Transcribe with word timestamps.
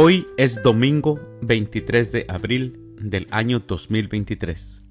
Hoy 0.00 0.28
es 0.36 0.62
domingo 0.62 1.18
23 1.42 2.12
de 2.12 2.24
abril 2.28 2.94
del 3.00 3.26
año 3.32 3.58
2023, 3.58 4.84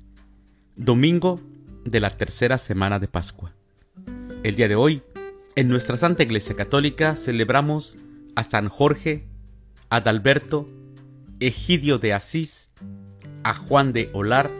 domingo 0.75 1.39
de 1.85 2.01
la 2.01 2.17
tercera 2.17 2.57
semana 2.57 2.99
de 2.99 3.07
Pascua. 3.07 3.53
El 4.43 4.57
día 4.57 4.67
de 4.67 4.75
hoy, 4.75 5.01
en 5.55 5.69
nuestra 5.69 5.95
Santa 5.95 6.23
Iglesia 6.23 6.57
Católica 6.57 7.15
celebramos 7.15 7.95
a 8.35 8.43
San 8.43 8.67
Jorge, 8.67 9.29
Adalberto, 9.87 10.67
Egidio 11.39 11.99
de 11.99 12.11
Asís, 12.11 12.69
a 13.45 13.53
Juan 13.53 13.93
de 13.93 14.09
Olar, 14.11 14.51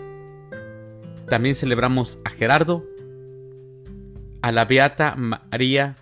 también 1.28 1.56
celebramos 1.56 2.20
a 2.24 2.30
Gerardo, 2.30 2.86
a 4.42 4.54
la 4.54 4.64
Beata 4.64 5.14
María 5.18 5.98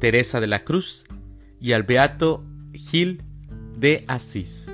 Teresa 0.00 0.40
de 0.40 0.48
la 0.48 0.64
Cruz 0.64 1.04
y 1.60 1.74
al 1.74 1.84
Beato 1.84 2.44
Gil 2.72 3.22
de 3.78 4.04
Asís. 4.08 4.72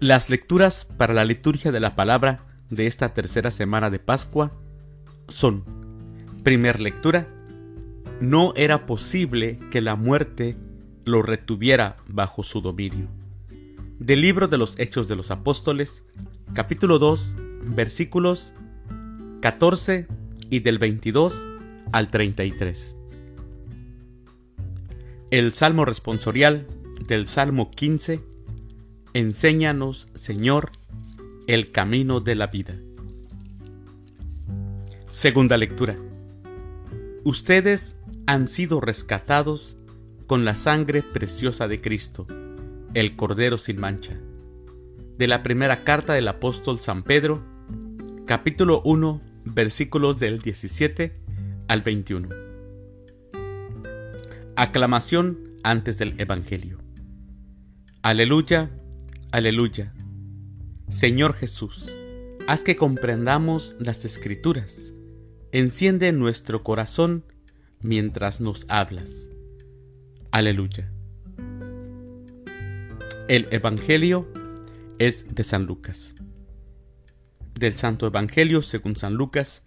Las 0.00 0.30
lecturas 0.30 0.84
para 0.84 1.12
la 1.12 1.24
liturgia 1.24 1.72
de 1.72 1.80
la 1.80 1.96
palabra 1.96 2.46
de 2.70 2.86
esta 2.86 3.14
tercera 3.14 3.50
semana 3.50 3.90
de 3.90 3.98
Pascua 3.98 4.52
son, 5.26 5.64
primer 6.44 6.80
lectura, 6.80 7.26
no 8.20 8.52
era 8.56 8.86
posible 8.86 9.58
que 9.70 9.80
la 9.80 9.96
muerte 9.96 10.56
lo 11.04 11.22
retuviera 11.22 11.96
bajo 12.06 12.42
su 12.42 12.60
dominio. 12.60 13.08
Del 13.98 14.20
libro 14.20 14.46
de 14.46 14.58
los 14.58 14.78
Hechos 14.78 15.08
de 15.08 15.16
los 15.16 15.32
Apóstoles, 15.32 16.04
capítulo 16.54 17.00
2, 17.00 17.34
versículos 17.64 18.52
14 19.40 20.06
y 20.50 20.60
del 20.60 20.78
22 20.78 21.44
al 21.90 22.10
33. 22.10 22.97
El 25.30 25.52
Salmo 25.52 25.84
responsorial 25.84 26.66
del 27.06 27.26
Salmo 27.26 27.70
15 27.70 28.22
Enséñanos, 29.12 30.08
Señor, 30.14 30.70
el 31.46 31.70
camino 31.70 32.20
de 32.20 32.34
la 32.34 32.46
vida. 32.46 32.76
Segunda 35.08 35.58
lectura. 35.58 35.98
Ustedes 37.24 37.96
han 38.26 38.48
sido 38.48 38.80
rescatados 38.80 39.76
con 40.26 40.46
la 40.46 40.54
sangre 40.54 41.02
preciosa 41.02 41.68
de 41.68 41.82
Cristo, 41.82 42.26
el 42.94 43.14
Cordero 43.14 43.58
sin 43.58 43.78
mancha. 43.78 44.16
De 45.18 45.26
la 45.26 45.42
primera 45.42 45.84
carta 45.84 46.14
del 46.14 46.28
apóstol 46.28 46.78
San 46.78 47.02
Pedro, 47.02 47.42
capítulo 48.24 48.80
1, 48.82 49.20
versículos 49.44 50.18
del 50.18 50.40
17 50.40 51.20
al 51.68 51.82
21. 51.82 52.47
Aclamación 54.60 55.38
antes 55.62 55.98
del 55.98 56.20
Evangelio. 56.20 56.78
Aleluya, 58.02 58.72
aleluya. 59.30 59.92
Señor 60.88 61.34
Jesús, 61.34 61.96
haz 62.48 62.64
que 62.64 62.74
comprendamos 62.74 63.76
las 63.78 64.04
escrituras. 64.04 64.92
Enciende 65.52 66.10
nuestro 66.10 66.64
corazón 66.64 67.22
mientras 67.82 68.40
nos 68.40 68.66
hablas. 68.68 69.28
Aleluya. 70.32 70.90
El 73.28 73.46
Evangelio 73.52 74.26
es 74.98 75.36
de 75.36 75.44
San 75.44 75.66
Lucas. 75.66 76.16
Del 77.54 77.76
Santo 77.76 78.08
Evangelio 78.08 78.62
según 78.62 78.96
San 78.96 79.14
Lucas, 79.14 79.62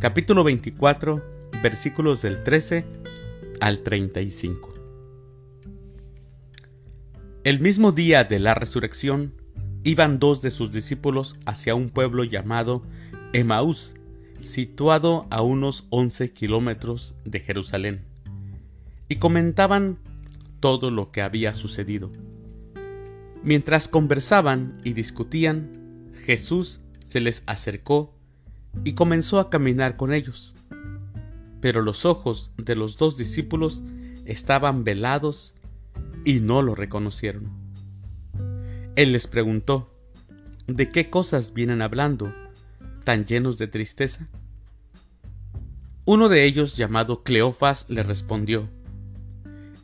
capítulo 0.00 0.44
24, 0.44 1.24
versículos 1.62 2.20
del 2.20 2.42
13 2.42 3.03
al 3.60 3.80
35. 3.80 4.74
El 7.44 7.60
mismo 7.60 7.92
día 7.92 8.24
de 8.24 8.38
la 8.38 8.54
resurrección, 8.54 9.34
iban 9.82 10.18
dos 10.18 10.40
de 10.40 10.50
sus 10.50 10.72
discípulos 10.72 11.38
hacia 11.44 11.74
un 11.74 11.90
pueblo 11.90 12.24
llamado 12.24 12.82
Emaús, 13.32 13.94
situado 14.40 15.26
a 15.30 15.42
unos 15.42 15.86
11 15.90 16.32
kilómetros 16.32 17.14
de 17.24 17.40
Jerusalén, 17.40 18.04
y 19.08 19.16
comentaban 19.16 19.98
todo 20.60 20.90
lo 20.90 21.10
que 21.10 21.20
había 21.22 21.52
sucedido. 21.52 22.10
Mientras 23.42 23.88
conversaban 23.88 24.80
y 24.84 24.94
discutían, 24.94 26.12
Jesús 26.24 26.80
se 27.04 27.20
les 27.20 27.42
acercó 27.46 28.14
y 28.84 28.94
comenzó 28.94 29.38
a 29.38 29.50
caminar 29.50 29.96
con 29.96 30.14
ellos 30.14 30.54
pero 31.64 31.80
los 31.80 32.04
ojos 32.04 32.50
de 32.58 32.76
los 32.76 32.98
dos 32.98 33.16
discípulos 33.16 33.82
estaban 34.26 34.84
velados 34.84 35.54
y 36.22 36.40
no 36.40 36.60
lo 36.60 36.74
reconocieron. 36.74 37.48
Él 38.96 39.12
les 39.12 39.26
preguntó, 39.26 39.90
¿de 40.66 40.90
qué 40.90 41.08
cosas 41.08 41.54
vienen 41.54 41.80
hablando, 41.80 42.34
tan 43.02 43.24
llenos 43.24 43.56
de 43.56 43.66
tristeza? 43.66 44.28
Uno 46.04 46.28
de 46.28 46.44
ellos, 46.44 46.76
llamado 46.76 47.22
Cleofas, 47.22 47.86
le 47.88 48.02
respondió, 48.02 48.68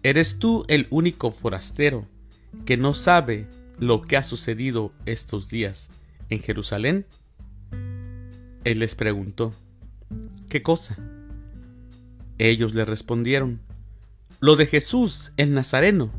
¿Eres 0.02 0.38
tú 0.38 0.64
el 0.68 0.86
único 0.91 1.30
forastero 1.30 2.04
que 2.66 2.76
no 2.76 2.92
sabe 2.92 3.47
lo 3.78 4.02
que 4.02 4.18
ha 4.18 4.22
sucedido 4.22 4.92
estos 5.06 5.48
días 5.48 5.88
en 6.28 6.41
Jerusalén? 6.41 7.06
Él 8.64 8.80
les 8.80 8.94
preguntó, 8.94 9.54
¿qué 10.50 10.62
cosa? 10.62 10.98
Ellos 12.40 12.72
le 12.72 12.86
respondieron, 12.86 13.60
lo 14.40 14.56
de 14.56 14.64
Jesús 14.64 15.30
el 15.36 15.52
Nazareno, 15.52 16.10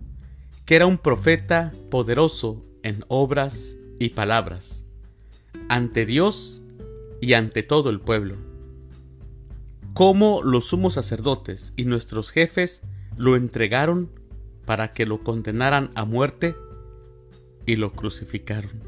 que 0.65 0.75
era 0.75 0.85
un 0.85 0.99
profeta 0.99 1.71
poderoso 1.89 2.63
en 2.83 3.03
obras 3.07 3.75
y 3.97 4.09
palabras, 4.09 4.85
ante 5.67 6.05
Dios 6.05 6.61
y 7.21 7.33
ante 7.33 7.63
todo 7.63 7.89
el 7.89 7.99
pueblo. 8.01 8.35
Cómo 9.95 10.43
los 10.43 10.65
sumos 10.65 10.93
sacerdotes 10.93 11.73
y 11.75 11.85
nuestros 11.85 12.29
jefes 12.29 12.83
lo 13.17 13.35
entregaron 13.35 14.11
para 14.65 14.91
que 14.91 15.07
lo 15.07 15.23
condenaran 15.23 15.89
a 15.95 16.05
muerte 16.05 16.55
y 17.65 17.77
lo 17.77 17.93
crucificaron. 17.93 18.83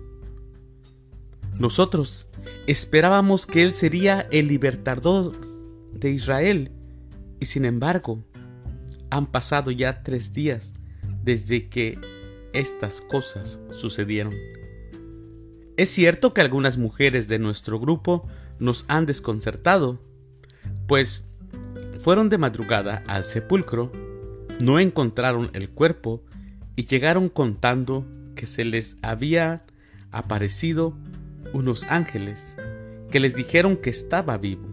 Nosotros 1.57 2.27
esperábamos 2.67 3.47
que 3.47 3.63
Él 3.63 3.73
sería 3.73 4.27
el 4.29 4.49
libertador 4.49 5.31
de 5.93 6.11
Israel 6.11 6.71
y 7.43 7.45
sin 7.45 7.65
embargo, 7.65 8.23
han 9.09 9.25
pasado 9.25 9.69
ya 9.69 10.01
tres 10.01 10.31
días 10.31 10.71
desde 11.23 11.67
que 11.67 11.99
estas 12.53 13.01
cosas 13.01 13.59
sucedieron. 13.71 14.33
Es 15.75 15.89
cierto 15.89 16.33
que 16.33 16.39
algunas 16.39 16.77
mujeres 16.77 17.27
de 17.27 17.39
nuestro 17.39 17.81
grupo 17.81 18.25
nos 18.59 18.85
han 18.87 19.05
desconcertado, 19.05 19.99
pues 20.87 21.27
fueron 21.99 22.29
de 22.29 22.37
madrugada 22.37 23.03
al 23.07 23.25
sepulcro, 23.25 23.91
no 24.61 24.79
encontraron 24.79 25.49
el 25.51 25.69
cuerpo 25.69 26.23
y 26.77 26.85
llegaron 26.85 27.27
contando 27.27 28.07
que 28.35 28.45
se 28.45 28.63
les 28.63 28.95
había 29.01 29.65
aparecido 30.11 30.97
unos 31.51 31.83
ángeles 31.89 32.55
que 33.11 33.19
les 33.19 33.35
dijeron 33.35 33.75
que 33.75 33.89
estaba 33.89 34.37
vivo. 34.37 34.72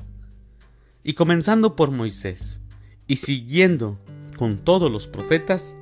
Y 1.03 1.13
comenzando 1.13 1.75
por 1.75 1.91
Moisés, 1.91 2.61
y 3.07 3.17
siguiendo 3.17 3.99
con 4.37 4.59
todos 4.59 4.91
los 4.91 5.07
profetas, 5.07 5.75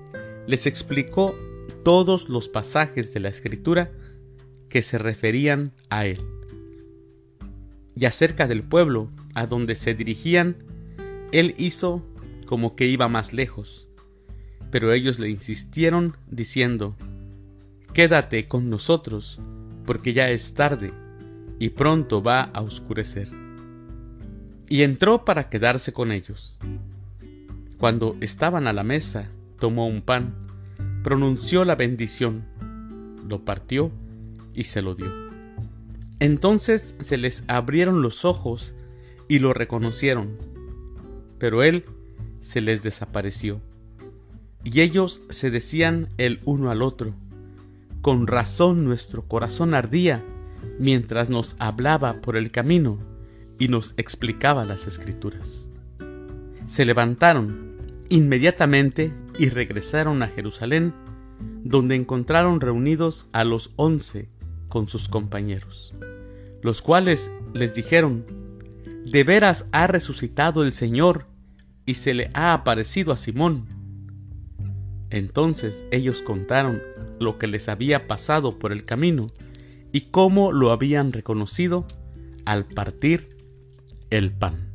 les 0.48 0.66
explicó 0.66 1.36
todos 1.83 2.30
los 2.30 2.48
pasajes 2.48 3.13
de 3.13 3.19
la 3.19 3.30
escritura 3.30 3.92
que 4.69 4.81
se 4.81 4.98
referían 4.98 5.74
a 5.89 6.06
él. 6.06 6.21
Y 7.95 8.06
acerca 8.06 8.48
del 8.48 8.63
pueblo 8.63 9.12
a 9.33 9.45
donde 9.45 9.75
se 9.75 9.94
dirigían, 9.94 10.57
él 11.31 11.54
hizo 11.57 12.04
como 12.45 12.75
que 12.75 12.88
iba 12.88 13.10
más 13.10 13.33
lejos, 13.33 13.88
pero 14.72 14.94
ellos 14.94 15.19
le 15.19 15.30
insistieron 15.30 16.15
diciendo, 16.30 16.95
Quédate 17.94 18.48
con 18.48 18.69
nosotros, 18.69 19.39
porque 19.86 20.13
ya 20.13 20.30
es 20.30 20.54
tarde 20.54 20.94
y 21.60 21.69
pronto 21.69 22.22
va 22.22 22.42
a 22.42 22.62
oscurecer 22.62 23.38
y 24.69 24.83
entró 24.83 25.25
para 25.25 25.50
quedarse 25.50 25.92
con 25.92 26.12
ellos. 26.12 26.60
Cuando 27.80 28.16
estaban 28.21 28.68
a 28.68 28.74
la 28.74 28.83
mesa, 28.83 29.27
tomó 29.57 29.88
un 29.88 30.04
pan, 30.04 30.36
pronunció 31.04 31.66
la 31.66 31.75
bendición, 31.75 32.45
lo 33.27 33.44
partió 33.44 33.92
y 34.54 34.66
se 34.66 34.83
lo 34.83 34.94
dio. 34.94 35.12
Entonces 36.19 36.94
se 37.00 37.18
les 37.18 37.44
abrieron 37.48 38.04
los 38.04 38.25
ojos 38.25 38.75
y 39.27 39.39
lo 39.39 39.54
reconocieron, 39.54 40.38
pero 41.39 41.63
él 41.63 41.86
se 42.42 42.62
les 42.62 42.83
desapareció. 42.83 43.62
Y 44.63 44.81
ellos 44.81 45.22
se 45.30 45.50
decían 45.50 46.10
el 46.18 46.42
uno 46.45 46.69
al 46.69 46.83
otro, 46.83 47.13
con 48.01 48.27
razón 48.27 48.86
nuestro 48.86 49.24
corazón 49.24 49.74
ardía 49.74 50.24
mientras 50.77 51.30
nos 51.30 51.56
hablaba 51.60 52.22
por 52.22 52.38
el 52.38 52.51
camino 52.51 53.00
y 53.59 53.67
nos 53.67 53.94
explicaba 53.97 54.65
las 54.65 54.88
escrituras. 54.88 55.67
Se 56.65 56.85
levantaron 56.85 57.77
inmediatamente 58.09 59.13
y 59.38 59.50
regresaron 59.50 60.23
a 60.23 60.27
Jerusalén, 60.27 60.94
donde 61.63 61.95
encontraron 61.95 62.61
reunidos 62.61 63.27
a 63.31 63.44
los 63.44 63.71
once 63.75 64.29
con 64.69 64.88
sus 64.88 65.07
compañeros, 65.09 65.94
los 66.61 66.81
cuales 66.81 67.29
les 67.53 67.75
dijeron, 67.75 68.25
De 69.06 69.23
veras 69.23 69.65
ha 69.71 69.88
resucitado 69.88 70.63
el 70.63 70.73
Señor 70.73 71.25
y 71.85 71.95
se 71.95 72.13
le 72.13 72.31
ha 72.33 72.53
aparecido 72.53 73.12
a 73.12 73.17
Simón. 73.17 73.65
Entonces 75.09 75.83
ellos 75.91 76.21
contaron 76.21 76.81
lo 77.19 77.38
que 77.38 77.47
les 77.47 77.67
había 77.67 78.07
pasado 78.07 78.57
por 78.59 78.71
el 78.71 78.85
camino 78.85 79.27
y 79.91 80.01
cómo 80.12 80.51
lo 80.51 80.71
habían 80.71 81.12
reconocido 81.12 81.88
al 82.45 82.65
partir 82.65 83.38
el 84.09 84.31
pan. 84.31 84.71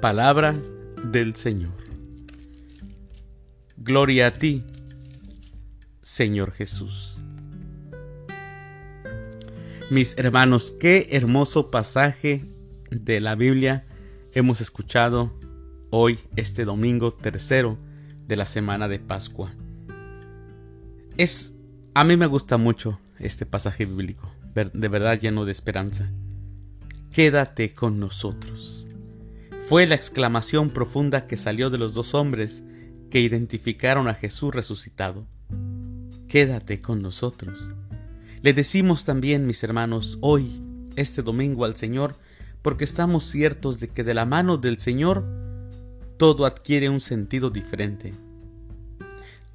Palabra 0.00 0.54
del 1.04 1.34
Señor. 1.34 1.72
Gloria 3.76 4.28
a 4.28 4.30
ti, 4.32 4.64
Señor 6.02 6.52
Jesús. 6.52 7.18
Mis 9.90 10.16
hermanos, 10.18 10.74
qué 10.78 11.08
hermoso 11.10 11.70
pasaje 11.70 12.44
de 12.90 13.20
la 13.20 13.34
Biblia 13.34 13.86
hemos 14.32 14.60
escuchado 14.60 15.32
hoy, 15.90 16.18
este 16.36 16.64
domingo 16.64 17.14
tercero 17.14 17.78
de 18.26 18.36
la 18.36 18.46
semana 18.46 18.88
de 18.88 19.00
Pascua. 19.00 19.52
Es, 21.16 21.54
a 21.94 22.04
mí 22.04 22.16
me 22.16 22.26
gusta 22.26 22.58
mucho 22.58 23.00
este 23.18 23.46
pasaje 23.46 23.86
bíblico, 23.86 24.30
de 24.54 24.88
verdad 24.88 25.18
lleno 25.18 25.44
de 25.44 25.52
esperanza. 25.52 26.10
Quédate 27.12 27.74
con 27.74 27.98
nosotros. 27.98 28.86
Fue 29.68 29.84
la 29.88 29.96
exclamación 29.96 30.70
profunda 30.70 31.26
que 31.26 31.36
salió 31.36 31.68
de 31.68 31.76
los 31.76 31.92
dos 31.92 32.14
hombres 32.14 32.62
que 33.10 33.20
identificaron 33.20 34.06
a 34.06 34.14
Jesús 34.14 34.54
resucitado. 34.54 35.26
Quédate 36.28 36.80
con 36.80 37.02
nosotros. 37.02 37.74
Le 38.42 38.52
decimos 38.52 39.04
también, 39.04 39.44
mis 39.44 39.64
hermanos, 39.64 40.18
hoy, 40.20 40.62
este 40.94 41.22
domingo 41.22 41.64
al 41.64 41.74
Señor, 41.74 42.14
porque 42.62 42.84
estamos 42.84 43.24
ciertos 43.24 43.80
de 43.80 43.88
que 43.88 44.04
de 44.04 44.14
la 44.14 44.24
mano 44.24 44.56
del 44.56 44.78
Señor 44.78 45.24
todo 46.16 46.46
adquiere 46.46 46.88
un 46.88 47.00
sentido 47.00 47.50
diferente. 47.50 48.12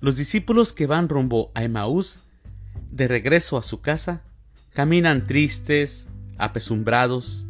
Los 0.01 0.17
discípulos 0.17 0.73
que 0.73 0.87
van 0.87 1.07
rumbo 1.07 1.51
a 1.53 1.63
Emaús, 1.63 2.19
de 2.91 3.07
regreso 3.07 3.57
a 3.57 3.63
su 3.63 3.79
casa, 3.79 4.23
caminan 4.73 5.25
tristes, 5.25 6.09
apesumbrados, 6.37 7.45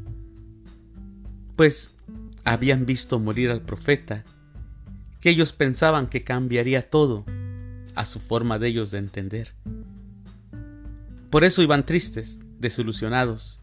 pues 1.56 1.96
habían 2.44 2.86
visto 2.86 3.20
morir 3.20 3.50
al 3.50 3.62
profeta, 3.62 4.24
que 5.20 5.30
ellos 5.30 5.54
pensaban 5.54 6.08
que 6.08 6.24
cambiaría 6.24 6.90
todo 6.90 7.26
a 7.96 8.06
su 8.06 8.20
forma 8.20 8.60
de 8.60 8.68
ellos 8.68 8.92
de 8.92 9.00
entender. 9.00 9.54
Por 11.30 11.44
eso 11.44 11.62
iban 11.62 11.86
tristes, 11.86 12.40
desilusionados, 12.60 13.60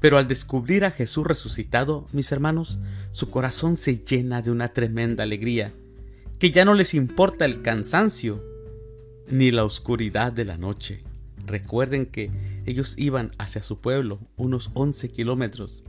pero 0.00 0.18
al 0.18 0.28
descubrir 0.28 0.84
a 0.84 0.90
Jesús 0.90 1.26
resucitado, 1.26 2.06
mis 2.12 2.30
hermanos, 2.32 2.78
su 3.12 3.30
corazón 3.30 3.76
se 3.76 3.98
llena 3.98 4.42
de 4.42 4.50
una 4.50 4.68
tremenda 4.68 5.22
alegría, 5.22 5.72
que 6.38 6.50
ya 6.50 6.64
no 6.64 6.74
les 6.74 6.94
importa 6.94 7.44
el 7.44 7.62
cansancio 7.62 8.44
ni 9.30 9.50
la 9.50 9.64
oscuridad 9.64 10.32
de 10.32 10.44
la 10.44 10.58
noche. 10.58 11.02
Recuerden 11.46 12.06
que 12.06 12.30
ellos 12.66 12.94
iban 12.98 13.32
hacia 13.38 13.62
su 13.62 13.80
pueblo, 13.80 14.20
unos 14.36 14.70
11 14.74 15.08
kilómetros, 15.10 15.84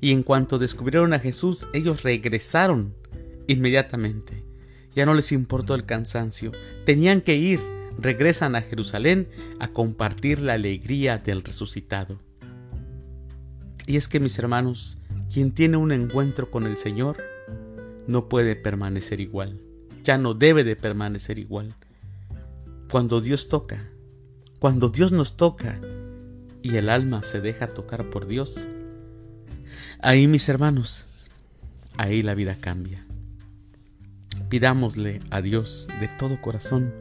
y 0.00 0.12
en 0.12 0.22
cuanto 0.22 0.58
descubrieron 0.58 1.12
a 1.12 1.18
Jesús, 1.18 1.66
ellos 1.74 2.02
regresaron 2.02 2.94
inmediatamente. 3.46 4.44
Ya 4.94 5.06
no 5.06 5.14
les 5.14 5.32
importó 5.32 5.74
el 5.74 5.84
cansancio, 5.84 6.52
tenían 6.86 7.20
que 7.20 7.36
ir, 7.36 7.60
regresan 7.98 8.56
a 8.56 8.62
Jerusalén 8.62 9.28
a 9.58 9.68
compartir 9.68 10.40
la 10.40 10.54
alegría 10.54 11.18
del 11.18 11.42
resucitado. 11.42 12.18
Y 13.86 13.96
es 13.96 14.08
que 14.08 14.20
mis 14.20 14.38
hermanos, 14.38 14.98
quien 15.32 15.52
tiene 15.52 15.76
un 15.76 15.92
encuentro 15.92 16.50
con 16.50 16.66
el 16.66 16.76
Señor, 16.76 17.16
no 18.06 18.28
puede 18.28 18.56
permanecer 18.56 19.20
igual, 19.20 19.60
ya 20.04 20.16
no 20.16 20.34
debe 20.34 20.64
de 20.64 20.76
permanecer 20.76 21.38
igual. 21.38 21.74
Cuando 22.90 23.20
Dios 23.20 23.48
toca, 23.48 23.90
cuando 24.58 24.88
Dios 24.88 25.12
nos 25.12 25.36
toca 25.36 25.80
y 26.62 26.76
el 26.76 26.88
alma 26.88 27.22
se 27.22 27.40
deja 27.40 27.68
tocar 27.68 28.10
por 28.10 28.26
Dios, 28.26 28.54
ahí 30.00 30.26
mis 30.26 30.48
hermanos, 30.48 31.06
ahí 31.96 32.22
la 32.22 32.34
vida 32.34 32.56
cambia. 32.60 33.04
Pidámosle 34.48 35.20
a 35.30 35.40
Dios 35.42 35.88
de 36.00 36.08
todo 36.08 36.40
corazón 36.40 36.92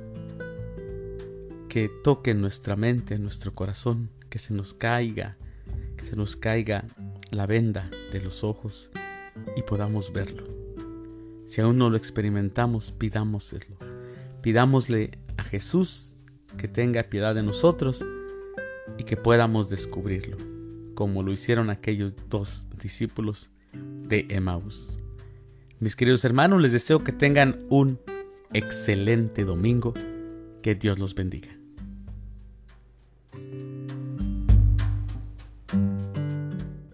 que 1.68 1.90
toque 2.04 2.34
nuestra 2.34 2.76
mente, 2.76 3.18
nuestro 3.20 3.54
corazón, 3.54 4.10
que 4.30 4.40
se 4.40 4.54
nos 4.54 4.74
caiga 4.74 5.38
que 6.00 6.06
se 6.06 6.16
nos 6.16 6.36
caiga 6.36 6.86
la 7.32 7.46
venda 7.46 7.90
de 8.12 8.22
los 8.22 8.44
ojos 8.44 8.90
y 9.56 9.64
podamos 9.64 10.14
verlo. 10.14 10.44
Si 11.48 11.62
aún 11.62 11.78
no 11.78 11.90
lo 11.90 11.98
experimentamos, 11.98 12.92
pidámoslo. 12.92 13.60
Pidámosle 14.42 15.18
a 15.38 15.44
Jesús 15.44 16.16
que 16.58 16.68
tenga 16.68 17.04
piedad 17.04 17.36
de 17.36 17.44
nosotros 17.44 18.06
y 19.00 19.06
que 19.06 19.16
podamos 19.18 19.70
descubrirlo, 19.70 20.38
como 20.94 21.24
lo 21.24 21.32
hicieron 21.32 21.70
aquellos 21.70 22.14
dos 22.30 22.68
discípulos 22.80 23.50
de 23.74 24.28
Emmaus. 24.30 25.00
Mis 25.80 25.96
queridos 25.96 26.26
hermanos, 26.26 26.62
les 26.62 26.74
deseo 26.74 27.00
que 27.00 27.14
tengan 27.14 27.66
un 27.70 27.98
excelente 28.54 29.46
domingo. 29.46 29.94
Que 30.62 30.76
Dios 30.76 31.00
los 31.00 31.16
bendiga. 31.16 31.59